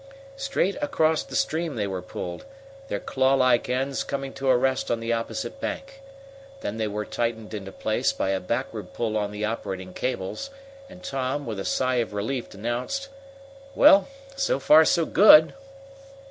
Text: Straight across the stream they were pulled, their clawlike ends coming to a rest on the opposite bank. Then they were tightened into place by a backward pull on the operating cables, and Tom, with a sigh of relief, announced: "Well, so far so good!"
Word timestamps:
Straight 0.35 0.77
across 0.81 1.21
the 1.21 1.35
stream 1.35 1.75
they 1.75 1.85
were 1.85 2.01
pulled, 2.01 2.45
their 2.87 2.99
clawlike 2.99 3.69
ends 3.69 4.03
coming 4.03 4.33
to 4.33 4.49
a 4.49 4.57
rest 4.57 4.89
on 4.89 4.99
the 4.99 5.13
opposite 5.13 5.59
bank. 5.61 6.01
Then 6.61 6.77
they 6.77 6.87
were 6.87 7.05
tightened 7.05 7.53
into 7.53 7.71
place 7.71 8.11
by 8.11 8.29
a 8.31 8.39
backward 8.39 8.93
pull 8.93 9.15
on 9.15 9.29
the 9.29 9.45
operating 9.45 9.93
cables, 9.93 10.49
and 10.89 11.03
Tom, 11.03 11.45
with 11.45 11.59
a 11.59 11.65
sigh 11.65 11.97
of 11.97 12.13
relief, 12.15 12.51
announced: 12.55 13.09
"Well, 13.75 14.07
so 14.35 14.57
far 14.57 14.85
so 14.85 15.05
good!" 15.05 15.53